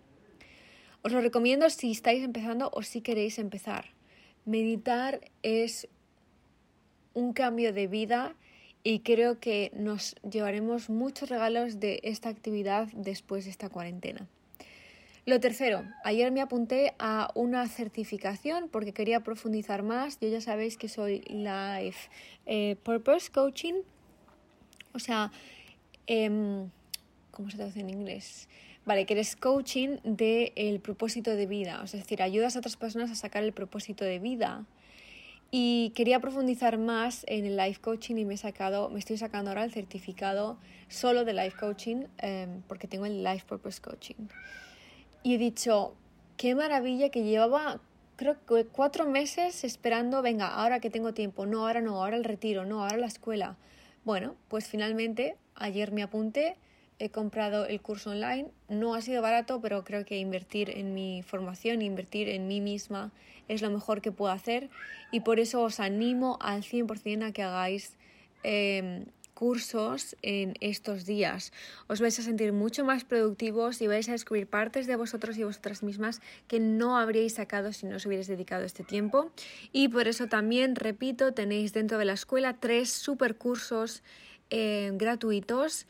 Os 1.01 1.11
lo 1.11 1.23
recomiendo 1.23 1.71
si 1.71 1.91
estáis 1.91 2.23
empezando 2.23 2.71
o 2.75 2.83
si 2.83 3.01
queréis 3.01 3.39
empezar. 3.39 3.87
Meditar 4.45 5.23
es 5.43 5.89
un 7.15 7.33
cambio 7.33 7.73
de 7.73 7.87
vida 7.87 8.37
y 8.85 9.01
creo 9.01 9.39
que 9.39 9.71
nos 9.75 10.17
llevaremos 10.29 10.91
muchos 10.91 11.29
regalos 11.29 11.79
de 11.81 12.01
esta 12.03 12.29
actividad 12.29 12.89
después 12.95 13.45
de 13.45 13.51
esta 13.51 13.69
cuarentena. 13.69 14.27
Lo 15.25 15.39
tercero, 15.39 15.85
ayer 16.03 16.33
me 16.33 16.41
apunté 16.41 16.95
a 16.99 17.31
una 17.37 17.69
certificación 17.69 18.69
porque 18.69 18.93
quería 18.93 19.21
profundizar 19.21 19.85
más. 19.85 20.19
Yo 20.21 20.29
ya 20.29 20.41
sabéis 20.41 20.77
que 20.77 20.89
soy 20.89 21.21
Life 21.29 22.11
eh, 22.45 22.75
Purpose 22.83 23.31
Coaching, 23.31 23.75
o 24.93 24.99
sea, 24.99 25.31
em, 26.09 26.69
¿cómo 27.31 27.51
se 27.51 27.57
traduce 27.57 27.81
en 27.81 27.91
inglés? 27.91 28.49
Vale, 28.85 29.07
que 29.07 29.15
eres 29.15 29.37
coaching 29.37 29.99
del 30.03 30.81
propósito 30.81 31.31
de 31.37 31.47
vida, 31.47 31.81
es 31.85 31.93
decir, 31.93 32.21
ayudas 32.21 32.57
a 32.57 32.59
otras 32.59 32.77
personas 32.77 33.13
a 33.13 33.15
sacar 33.15 33.45
el 33.45 33.53
propósito 33.53 34.05
de 34.05 34.19
vida 34.19 34.67
y 35.55 35.91
quería 35.91 36.19
profundizar 36.19 36.79
más 36.79 37.25
en 37.29 37.45
el 37.45 37.59
life 37.59 37.79
coaching 37.81 38.17
y 38.17 38.25
me 38.25 38.35
he 38.35 38.39
sacado, 38.39 38.89
me 38.89 38.99
estoy 38.99 39.19
sacando 39.19 39.51
ahora 39.51 39.65
el 39.65 39.71
certificado 39.71 40.59
solo 40.89 41.27
de 41.27 41.35
life 41.35 41.57
coaching 41.61 42.07
em, 42.19 42.63
porque 42.63 42.89
tengo 42.89 43.05
el 43.05 43.23
life 43.23 43.45
purpose 43.47 43.81
coaching. 43.81 44.29
Y 45.23 45.35
he 45.35 45.39
dicho, 45.39 45.95
qué 46.39 46.55
maravilla 46.55 47.11
que 47.11 47.23
llevaba 47.23 47.81
creo 48.17 48.37
que 48.47 48.67
cuatro 48.67 49.07
meses 49.07 49.65
esperando, 49.65 50.23
venga, 50.23 50.49
ahora 50.49 50.81
que 50.81 50.91
tengo 50.91 51.13
tiempo, 51.13 51.45
no, 51.45 51.67
ahora 51.67 51.81
no, 51.81 52.03
ahora 52.03 52.17
el 52.17 52.25
retiro, 52.25 52.65
no, 52.65 52.83
ahora 52.83 52.97
la 52.97 53.07
escuela. 53.07 53.57
Bueno, 54.05 54.37
pues 54.49 54.69
finalmente 54.69 55.37
ayer 55.55 55.93
me 55.93 56.03
apunté, 56.03 56.57
he 57.03 57.11
comprado 57.11 57.67
el 57.67 57.81
curso 57.81 58.11
online, 58.11 58.47
no 58.69 58.95
ha 58.95 59.03
sido 59.03 59.23
barato, 59.23 59.61
pero 59.61 59.83
creo 59.83 60.05
que 60.05 60.19
invertir 60.19 60.71
en 60.71 60.95
mi 60.95 61.23
formación, 61.25 61.83
invertir 61.83 62.29
en 62.29 62.47
mí 62.47 62.61
misma 62.61 63.11
es 63.49 63.61
lo 63.61 63.71
mejor 63.71 64.01
que 64.01 64.13
puedo 64.13 64.33
hacer 64.33 64.71
y 65.11 65.21
por 65.21 65.41
eso 65.41 65.63
os 65.63 65.81
animo 65.81 66.39
al 66.41 66.63
100% 66.63 67.25
a 67.25 67.33
que 67.33 67.43
hagáis 67.43 67.97
em, 68.45 69.07
cursos 69.35 70.15
en 70.23 70.55
estos 70.61 71.05
días. 71.05 71.53
Os 71.89 72.01
vais 72.01 72.17
a 72.21 72.23
sentir 72.23 72.53
mucho 72.53 72.85
más 72.85 73.03
productivos 73.03 73.83
y 73.83 73.89
vais 73.89 74.09
a 74.09 74.13
descubrir 74.13 74.47
partes 74.47 74.87
de 74.87 74.95
vosotros 74.95 75.37
y 75.39 75.43
vosotras 75.43 75.83
mismas 75.83 76.21
que 76.47 76.61
no 76.61 76.97
habríais 76.97 77.35
sacado 77.35 77.73
si 77.73 77.87
no 77.87 77.97
os 77.97 78.07
hubierais 78.07 78.29
dedicado 78.29 78.63
este 78.63 78.85
tiempo. 78.85 79.33
Y 79.73 79.89
por 79.89 80.07
eso 80.07 80.29
también, 80.29 80.77
repito, 80.77 81.35
tenéis 81.35 81.73
dentro 81.73 81.99
de 81.99 82.05
la 82.05 82.13
escuela 82.13 82.55
tres 82.61 82.91
super 82.91 83.35
cursos 83.35 84.05
em, 84.51 84.97
gratuitos 84.99 85.87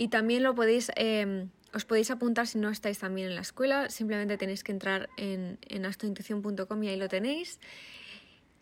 y 0.00 0.08
también 0.08 0.42
lo 0.42 0.54
podéis... 0.54 0.90
Em, 0.96 1.50
os 1.74 1.84
podéis 1.84 2.10
apuntar 2.10 2.46
si 2.46 2.58
no 2.58 2.70
estáis 2.70 2.98
también 2.98 3.28
en 3.28 3.34
la 3.34 3.42
escuela, 3.42 3.90
simplemente 3.90 4.38
tenéis 4.38 4.64
que 4.64 4.72
entrar 4.72 5.08
en, 5.18 5.58
en 5.68 5.84
y 5.84 6.88
ahí 6.88 6.96
lo 6.96 7.08
tenéis. 7.08 7.60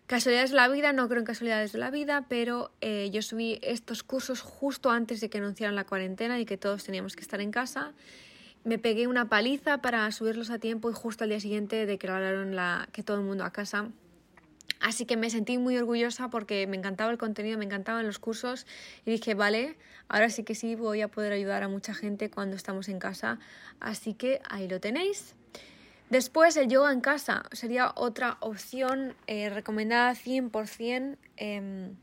Casualidades 0.09 0.51
de 0.51 0.57
la 0.57 0.69
vida, 0.69 0.93
no 0.93 1.09
creo 1.09 1.21
en 1.21 1.25
casualidades 1.25 1.73
de 1.73 1.79
la 1.79 1.91
vida, 1.91 2.27
pero 2.29 2.73
eh, 2.81 3.09
yo 3.13 3.23
subí 3.23 3.61
estos 3.63 4.03
cursos 4.03 4.41
justo 4.41 4.91
antes 4.91 5.21
de 5.21 5.31
que 5.31 5.39
anunciaran 5.39 5.77
la 5.77 5.85
cuarentena 5.85 6.41
y 6.41 6.45
que 6.45 6.59
todos 6.59 6.83
teníamos 6.83 7.15
que 7.15 7.23
estar 7.23 7.41
en 7.41 7.53
casa. 7.53 7.93
Me 8.65 8.79
pegué 8.79 9.07
una 9.07 9.29
paliza 9.29 9.81
para 9.81 10.11
subirlos 10.11 10.51
a 10.51 10.59
tiempo 10.59 10.91
y 10.91 10.93
justo 10.93 11.23
al 11.23 11.31
día 11.31 11.41
siguiente 11.41 11.87
declararon 11.87 12.57
la, 12.57 12.89
que 12.93 13.05
todo 13.05 13.17
el 13.17 13.23
mundo 13.23 13.45
a 13.45 13.53
casa 13.53 13.91
Así 14.81 15.07
que 15.07 15.17
me 15.17 15.31
sentí 15.31 15.59
muy 15.59 15.77
orgullosa 15.77 16.29
porque 16.29 16.67
me 16.67 16.77
encantaba 16.77 17.11
el 17.11 17.19
contenido, 17.19 17.59
me 17.59 17.65
encantaban 17.65 18.07
los 18.07 18.19
cursos 18.19 18.67
y 19.05 19.11
dije, 19.11 19.35
vale, 19.35 19.77
ahora 20.09 20.31
sí 20.31 20.45
que 20.45 20.55
sí 20.55 20.77
voy 20.77 21.03
a 21.03 21.09
poder 21.09 21.33
ayudar 21.33 21.63
a 21.63 21.69
mucha 21.69 21.95
gente 21.95 22.31
cuando 22.31 22.57
estamos 22.57 22.89
en 22.89 22.99
casa. 22.99 23.39
Así 23.81 24.15
que 24.15 24.41
ahí 24.49 24.69
lo 24.69 24.81
tenéis. 24.81 25.35
Después 26.11 26.57
el 26.57 26.69
yoga 26.69 26.93
en 26.93 27.01
casa 27.01 27.43
sería 27.53 27.93
otra 27.95 28.39
opción 28.41 29.15
eh, 29.27 29.51
recomendada 29.51 30.15
100%. 30.15 31.17
Em, 31.37 31.97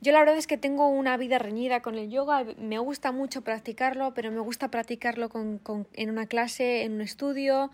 yo 0.00 0.12
la 0.12 0.20
verdad 0.20 0.36
es 0.36 0.46
que 0.46 0.58
tengo 0.58 0.88
una 0.88 1.16
vida 1.16 1.38
reñida 1.38 1.80
con 1.80 1.94
el 1.94 2.10
yoga, 2.10 2.44
me 2.58 2.78
gusta 2.78 3.10
mucho 3.10 3.42
practicarlo, 3.42 4.14
pero 4.14 4.30
me 4.30 4.40
gusta 4.40 4.70
practicarlo 4.70 5.30
en 5.94 6.10
una 6.10 6.26
clase, 6.26 6.82
en 6.82 6.92
un 6.92 7.00
estudio, 7.00 7.70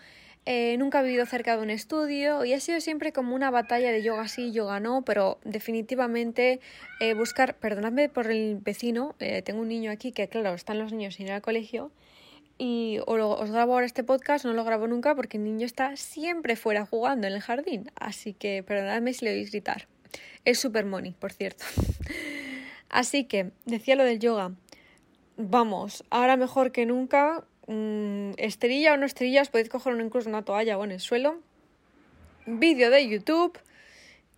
eh, 0.46 0.76
nunca 0.76 1.00
he 1.00 1.04
vivido 1.04 1.24
cerca 1.24 1.56
de 1.56 1.62
un 1.62 1.70
estudio 1.70 2.44
y 2.44 2.52
ha 2.52 2.60
sido 2.60 2.80
siempre 2.80 3.12
como 3.12 3.34
una 3.34 3.50
batalla 3.50 3.90
de 3.92 4.02
yoga 4.02 4.28
sí, 4.28 4.52
yoga 4.52 4.78
no, 4.78 5.02
pero 5.02 5.38
definitivamente 5.44 6.60
eh, 7.00 7.14
buscar, 7.14 7.56
perdonadme 7.56 8.10
por 8.10 8.30
el 8.30 8.58
vecino, 8.60 9.14
eh, 9.20 9.40
tengo 9.40 9.62
un 9.62 9.68
niño 9.68 9.90
aquí 9.90 10.12
que 10.12 10.28
claro, 10.28 10.54
están 10.54 10.78
los 10.78 10.92
niños 10.92 11.14
sin 11.14 11.26
ir 11.26 11.32
al 11.32 11.40
colegio 11.40 11.90
y 12.58 12.98
os 13.06 13.50
grabo 13.50 13.72
ahora 13.72 13.86
este 13.86 14.04
podcast, 14.04 14.44
no 14.44 14.52
lo 14.52 14.64
grabo 14.64 14.86
nunca 14.86 15.14
porque 15.14 15.38
el 15.38 15.44
niño 15.44 15.64
está 15.64 15.96
siempre 15.96 16.56
fuera 16.56 16.84
jugando 16.84 17.26
en 17.26 17.32
el 17.32 17.40
jardín, 17.40 17.90
así 17.96 18.34
que 18.34 18.62
perdonadme 18.62 19.14
si 19.14 19.24
le 19.24 19.32
oís 19.32 19.50
gritar. 19.50 19.88
Es 20.44 20.58
super 20.60 20.84
money, 20.84 21.12
por 21.18 21.32
cierto. 21.32 21.64
así 22.90 23.24
que, 23.24 23.50
decía 23.64 23.96
lo 23.96 24.04
del 24.04 24.18
yoga. 24.20 24.52
Vamos, 25.36 26.04
ahora 26.10 26.36
mejor 26.36 26.70
que 26.70 26.86
nunca 26.86 27.44
Mm, 27.66 28.32
esterilla 28.36 28.94
o 28.94 28.96
no 28.96 29.06
esterillas, 29.06 29.48
podéis 29.48 29.68
coger 29.68 29.98
incluso 30.00 30.28
una 30.28 30.44
toalla 30.44 30.76
o 30.76 30.84
en 30.84 30.92
el 30.92 31.00
suelo, 31.00 31.40
vídeo 32.46 32.90
de 32.90 33.08
YouTube 33.08 33.58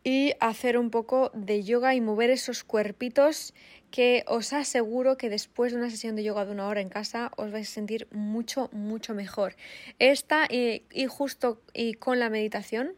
y 0.05 0.35
hacer 0.39 0.79
un 0.79 0.91
poco 0.91 1.33
de 1.35 1.65
yoga 1.65 1.97
y 1.97 2.01
mover 2.01 2.31
esos 2.31 2.63
cuerpitos 2.63 3.53
que 3.91 4.25
os 4.29 4.53
aseguro 4.53 5.17
que 5.17 5.29
después 5.31 5.73
de 5.73 5.79
una 5.79 5.91
sesión 5.91 6.15
de 6.15 6.23
yoga 6.23 6.45
de 6.45 6.53
una 6.53 6.69
hora 6.69 6.81
en 6.81 6.89
casa 6.89 7.33
os 7.37 7.51
vais 7.51 7.69
a 7.69 7.73
sentir 7.73 8.07
mucho, 8.13 8.69
mucho 8.73 9.15
mejor. 9.15 9.57
Esta 9.99 10.47
y, 10.49 10.85
y 10.93 11.07
justo 11.07 11.61
y 11.75 11.95
con 11.95 12.21
la 12.21 12.31
meditación 12.31 12.93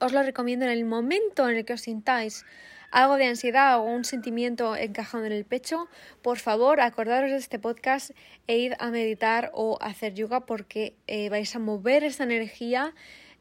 os 0.00 0.12
lo 0.12 0.22
recomiendo 0.22 0.64
en 0.64 0.72
el 0.72 0.84
momento 0.84 1.48
en 1.48 1.58
el 1.58 1.64
que 1.64 1.74
os 1.74 1.82
sintáis 1.82 2.44
algo 2.90 3.16
de 3.16 3.26
ansiedad 3.26 3.78
o 3.78 3.82
un 3.82 4.04
sentimiento 4.04 4.76
encajado 4.76 5.24
en 5.26 5.32
el 5.32 5.44
pecho, 5.44 5.88
por 6.22 6.38
favor 6.38 6.80
acordaros 6.80 7.30
de 7.30 7.36
este 7.36 7.58
podcast 7.58 8.10
e 8.46 8.58
id 8.58 8.72
a 8.78 8.90
meditar 8.90 9.50
o 9.54 9.78
hacer 9.80 10.14
yoga 10.14 10.46
porque 10.46 10.94
eh, 11.06 11.28
vais 11.28 11.54
a 11.54 11.58
mover 11.58 12.04
esa 12.04 12.24
energía 12.24 12.94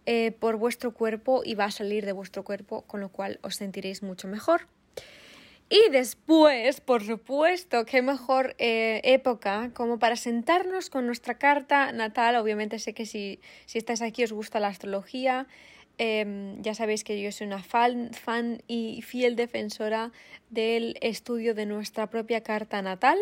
eh, 0.05 0.31
por 0.31 0.55
vuestro 0.55 0.93
cuerpo 0.93 1.41
y 1.45 1.55
va 1.55 1.65
a 1.65 1.71
salir 1.71 2.05
de 2.05 2.13
vuestro 2.13 2.43
cuerpo, 2.43 2.83
con 2.83 2.99
lo 2.99 3.09
cual 3.09 3.39
os 3.43 3.55
sentiréis 3.55 4.01
mucho 4.01 4.27
mejor. 4.27 4.67
Y 5.69 5.91
después, 5.91 6.81
por 6.81 7.03
supuesto, 7.03 7.85
qué 7.85 8.01
mejor 8.01 8.55
eh, 8.57 9.01
época 9.03 9.69
como 9.75 9.99
para 9.99 10.15
sentarnos 10.15 10.89
con 10.89 11.05
nuestra 11.05 11.37
carta 11.37 11.91
natal. 11.91 12.37
Obviamente 12.37 12.79
sé 12.79 12.95
que 12.95 13.05
si, 13.05 13.39
si 13.67 13.77
estáis 13.77 14.01
aquí 14.01 14.23
os 14.23 14.33
gusta 14.33 14.59
la 14.59 14.69
astrología, 14.69 15.45
Em, 16.01 16.61
ya 16.61 16.73
sabéis 16.73 17.03
que 17.03 17.21
yo 17.21 17.29
soy 17.33 17.47
una 17.47 17.61
fan, 17.61 18.11
fan 18.13 18.63
y 18.67 19.01
fiel 19.01 19.35
defensora 19.35 20.13
del 20.49 20.97
estudio 21.01 21.53
de 21.53 21.65
nuestra 21.65 22.07
propia 22.07 22.41
carta 22.41 22.81
natal, 22.81 23.17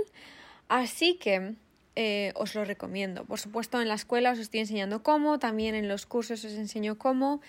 así 0.70 1.16
que 1.16 1.56
eh, 1.96 2.32
os 2.36 2.54
lo 2.54 2.66
recomiendo. 2.66 3.26
Por 3.26 3.40
supuesto, 3.40 3.82
en 3.82 3.88
la 3.88 3.96
escuela 3.96 4.32
os 4.32 4.38
estoy 4.38 4.60
enseñando 4.60 5.02
cómo, 5.02 5.40
también 5.40 5.74
en 5.74 5.88
los 5.88 6.06
cursos 6.06 6.46
os 6.46 6.54
enseño 6.54 7.00
cómo. 7.00 7.42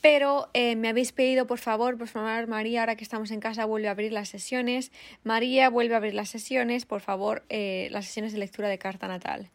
Pero 0.00 0.48
eh, 0.54 0.76
me 0.76 0.88
habéis 0.88 1.10
pedido, 1.10 1.48
por 1.48 1.58
favor, 1.58 1.98
por 1.98 2.06
favor, 2.06 2.46
María, 2.46 2.80
ahora 2.80 2.94
que 2.94 3.02
estamos 3.02 3.32
en 3.32 3.40
casa, 3.40 3.64
vuelve 3.64 3.88
a 3.88 3.92
abrir 3.92 4.12
las 4.12 4.28
sesiones. 4.28 4.92
María, 5.24 5.70
vuelve 5.70 5.94
a 5.94 5.96
abrir 5.96 6.14
las 6.14 6.28
sesiones, 6.28 6.86
por 6.86 7.00
favor, 7.00 7.44
eh, 7.48 7.88
las 7.90 8.06
sesiones 8.06 8.32
de 8.32 8.38
lectura 8.38 8.68
de 8.68 8.78
carta 8.78 9.08
natal. 9.08 9.50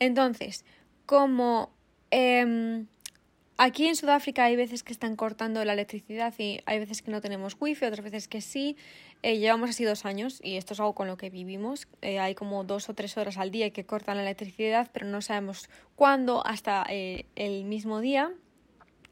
Entonces, 0.00 0.64
como 1.06 1.70
em, 2.10 2.86
aquí 3.58 3.88
en 3.88 3.96
Sudáfrica 3.96 4.44
hay 4.44 4.56
veces 4.56 4.82
que 4.82 4.92
están 4.92 5.16
cortando 5.16 5.62
la 5.64 5.74
electricidad 5.74 6.32
y 6.38 6.60
hay 6.64 6.78
veces 6.78 7.02
que 7.02 7.10
no 7.10 7.20
tenemos 7.20 7.56
wifi, 7.60 7.84
otras 7.84 8.02
veces 8.02 8.28
que 8.28 8.40
sí. 8.40 8.76
Eh, 9.22 9.38
llevamos 9.38 9.70
así 9.70 9.84
dos 9.84 10.04
años 10.04 10.40
y 10.42 10.56
esto 10.56 10.74
es 10.74 10.80
algo 10.80 10.94
con 10.94 11.08
lo 11.08 11.16
que 11.16 11.28
vivimos. 11.28 11.88
Eh, 12.00 12.20
hay 12.20 12.34
como 12.34 12.64
dos 12.64 12.88
o 12.88 12.94
tres 12.94 13.18
horas 13.18 13.36
al 13.36 13.50
día 13.50 13.70
que 13.70 13.84
cortan 13.84 14.16
la 14.16 14.22
electricidad, 14.22 14.88
pero 14.92 15.06
no 15.06 15.20
sabemos 15.20 15.68
cuándo 15.96 16.46
hasta 16.46 16.86
eh, 16.88 17.26
el 17.34 17.64
mismo 17.64 18.00
día. 18.00 18.32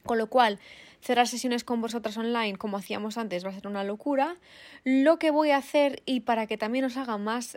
Con 0.05 0.19
lo 0.19 0.29
cual, 0.29 0.61
cerrar 1.01 1.27
sesiones 1.27 1.65
con 1.65 1.81
vosotras 1.81 2.17
online 2.17 2.57
como 2.57 2.77
hacíamos 2.77 3.19
antes 3.19 3.45
va 3.45 3.51
a 3.51 3.55
ser 3.55 3.67
una 3.67 3.83
locura. 3.83 4.37
Lo 4.85 5.19
que 5.19 5.33
voy 5.33 5.51
a 5.51 5.57
hacer 5.57 6.01
y 6.07 6.21
para 6.21 6.47
que 6.47 6.57
también 6.57 6.85
os 6.85 6.97
haga 6.97 7.19
más 7.19 7.57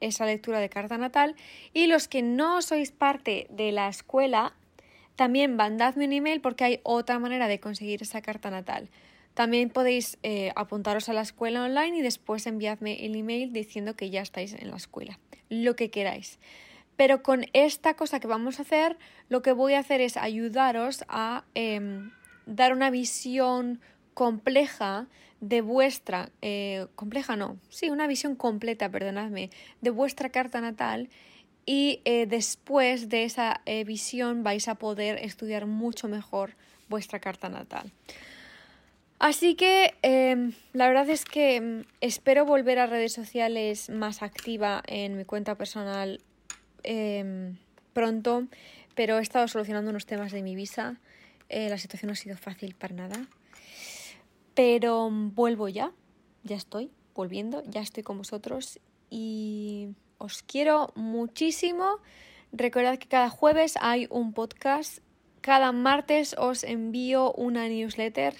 esa 0.00 0.26
lectura 0.26 0.58
de 0.58 0.68
carta 0.68 0.98
natal. 0.98 1.36
Y 1.72 1.86
los 1.86 2.08
que 2.08 2.22
no 2.22 2.62
sois 2.62 2.90
parte 2.90 3.46
de 3.50 3.70
la 3.72 3.88
escuela, 3.88 4.54
también 5.16 5.56
mandadme 5.56 6.06
un 6.06 6.12
email 6.12 6.40
porque 6.40 6.64
hay 6.64 6.80
otra 6.82 7.18
manera 7.18 7.46
de 7.46 7.60
conseguir 7.60 8.02
esa 8.02 8.22
carta 8.22 8.50
natal. 8.50 8.88
También 9.34 9.70
podéis 9.70 10.18
eh, 10.22 10.50
apuntaros 10.56 11.08
a 11.08 11.12
la 11.12 11.20
escuela 11.20 11.64
online 11.64 11.98
y 11.98 12.02
después 12.02 12.46
enviadme 12.46 13.06
el 13.06 13.14
email 13.14 13.52
diciendo 13.52 13.94
que 13.94 14.10
ya 14.10 14.22
estáis 14.22 14.54
en 14.54 14.70
la 14.70 14.76
escuela, 14.76 15.20
lo 15.48 15.76
que 15.76 15.90
queráis. 15.90 16.40
Pero 17.00 17.22
con 17.22 17.46
esta 17.54 17.94
cosa 17.94 18.20
que 18.20 18.26
vamos 18.26 18.58
a 18.58 18.62
hacer, 18.62 18.98
lo 19.30 19.40
que 19.40 19.52
voy 19.52 19.72
a 19.72 19.78
hacer 19.78 20.02
es 20.02 20.18
ayudaros 20.18 21.02
a 21.08 21.44
em, 21.54 22.10
dar 22.44 22.74
una 22.74 22.90
visión 22.90 23.80
compleja 24.12 25.06
de 25.40 25.62
vuestra, 25.62 26.28
eh, 26.42 26.88
compleja 26.96 27.36
no, 27.36 27.56
sí, 27.70 27.88
una 27.88 28.06
visión 28.06 28.36
completa, 28.36 28.90
perdonadme, 28.90 29.48
de 29.80 29.88
vuestra 29.88 30.28
carta 30.28 30.60
natal 30.60 31.08
y 31.64 32.02
eh, 32.04 32.26
después 32.26 33.08
de 33.08 33.24
esa 33.24 33.62
eh, 33.64 33.84
visión 33.84 34.42
vais 34.42 34.68
a 34.68 34.74
poder 34.74 35.24
estudiar 35.24 35.64
mucho 35.64 36.06
mejor 36.06 36.50
vuestra 36.90 37.18
carta 37.18 37.48
natal. 37.48 37.90
Así 39.18 39.54
que 39.54 39.94
em, 40.02 40.52
la 40.74 40.86
verdad 40.86 41.08
es 41.08 41.24
que 41.24 41.56
em, 41.56 41.84
espero 42.02 42.44
volver 42.44 42.78
a 42.78 42.84
redes 42.84 43.14
sociales 43.14 43.88
más 43.88 44.22
activa 44.22 44.82
en 44.86 45.16
mi 45.16 45.24
cuenta 45.24 45.54
personal 45.54 46.20
em, 46.82 47.56
pronto, 47.92 48.46
pero 48.94 49.18
he 49.18 49.22
estado 49.22 49.48
solucionando 49.48 49.90
unos 49.90 50.06
temas 50.06 50.32
de 50.32 50.42
mi 50.42 50.54
visa. 50.54 51.00
la 51.48 51.78
situación 51.78 52.08
no 52.08 52.12
ha 52.12 52.16
sido 52.16 52.36
fácil 52.36 52.74
para 52.74 52.94
nada. 52.94 53.26
Pero 54.54 55.08
vuelvo 55.10 55.68
ya, 55.68 55.92
ya 56.44 56.56
estoy 56.56 56.90
volviendo, 57.14 57.62
ya 57.66 57.80
estoy 57.80 58.02
con 58.02 58.18
vosotros 58.18 58.78
y 59.10 59.88
os 60.18 60.42
quiero 60.42 60.92
muchísimo. 60.94 61.98
Recordad 62.52 62.98
que 62.98 63.08
cada 63.08 63.30
jueves 63.30 63.74
hay 63.80 64.06
un 64.10 64.32
podcast. 64.32 64.98
Cada 65.40 65.72
martes 65.72 66.34
os 66.38 66.64
envío 66.64 67.32
una 67.32 67.68
newsletter 67.68 68.34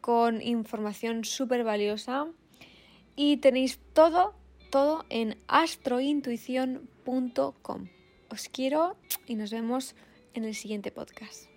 con 0.00 0.40
información 0.40 1.24
súper 1.24 1.64
valiosa. 1.64 2.26
Y 3.16 3.36
tenéis 3.38 3.78
todo, 3.92 4.34
todo 4.70 5.04
en 5.10 5.36
astrointuición.com. 5.48 6.99
Os 8.30 8.48
quiero 8.48 8.96
y 9.26 9.34
nos 9.34 9.50
vemos 9.50 9.96
en 10.34 10.44
el 10.44 10.54
siguiente 10.54 10.92
podcast. 10.92 11.49